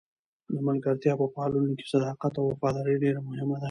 د 0.53 0.55
ملګرتیا 0.67 1.13
په 1.19 1.27
پاللو 1.35 1.75
کې 1.77 1.85
صداقت 1.93 2.33
او 2.37 2.45
وفاداري 2.51 2.95
ډېره 3.03 3.19
مهمه 3.27 3.55
ده. 3.57 3.59